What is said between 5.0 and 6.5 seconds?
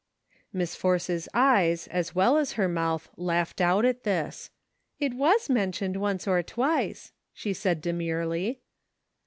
was mentioned once or